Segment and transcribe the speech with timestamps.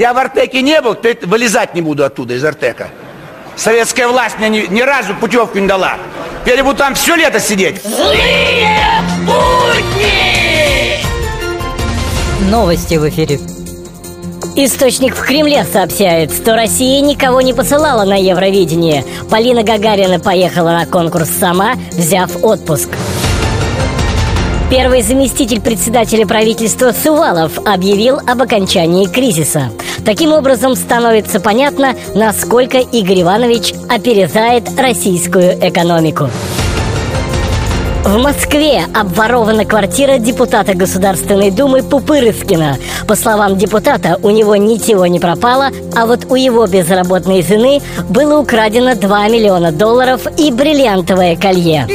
[0.00, 2.88] Я в Артеке не был, то вылезать не буду оттуда, из Артека.
[3.54, 5.98] Советская власть мне ни, ни разу путевку не дала.
[6.42, 7.82] Теперь я буду там все лето сидеть.
[7.82, 8.78] Злые
[9.26, 11.04] будни!
[12.50, 13.38] Новости в эфире.
[14.56, 19.04] Источник в Кремле сообщает, что Россия никого не посылала на Евровидение.
[19.30, 22.88] Полина Гагарина поехала на конкурс сама, взяв отпуск.
[24.70, 29.72] Первый заместитель председателя правительства Сувалов объявил об окончании кризиса.
[30.04, 36.30] Таким образом, становится понятно, насколько Игорь Иванович опережает российскую экономику.
[38.04, 42.78] В Москве обворована квартира депутата Государственной Думы Пупырыскина.
[43.08, 48.38] По словам депутата, у него ничего не пропало, а вот у его безработной жены было
[48.38, 51.88] украдено 2 миллиона долларов и бриллиантовое колье.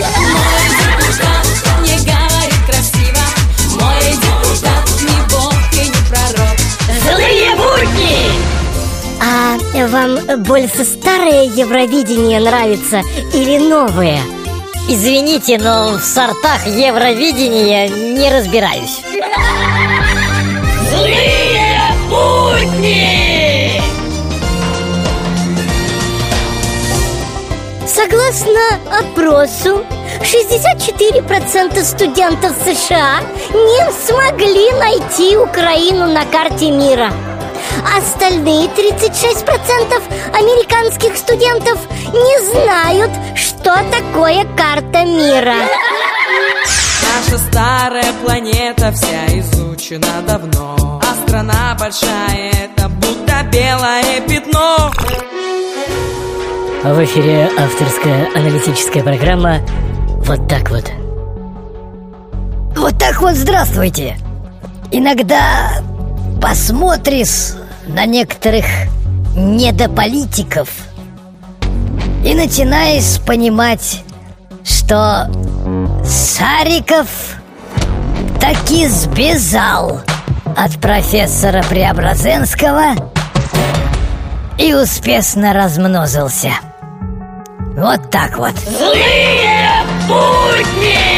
[9.87, 13.01] Вам больше старое Евровидение нравится
[13.33, 14.19] или новое?
[14.87, 19.01] Извините, но в сортах Евровидения не разбираюсь.
[20.89, 23.81] Злые будни!
[27.87, 28.59] Согласно
[28.99, 29.83] опросу,
[30.21, 33.21] 64% студентов США
[33.53, 37.11] не смогли найти Украину на карте мира.
[37.97, 40.01] Остальные 36%
[40.33, 41.79] американских студентов
[42.11, 45.55] не знают, что такое карта мира.
[47.01, 54.91] Наша старая планета вся изучена давно А страна большая, это будто белое пятно
[56.83, 59.59] В эфире авторская аналитическая программа
[60.25, 60.91] «Вот так вот».
[62.75, 64.17] Вот так вот здравствуйте.
[64.91, 65.81] Иногда
[66.41, 67.53] посмотришь
[67.87, 68.65] на некоторых
[69.35, 70.69] недополитиков
[72.23, 74.03] и начинаешь понимать,
[74.63, 75.29] что
[76.03, 77.07] Сариков
[78.39, 80.01] таки сбежал
[80.55, 82.93] от профессора Преобразенского
[84.57, 86.51] и успешно размножился.
[87.75, 88.55] Вот так вот.
[88.57, 91.14] Злые будни!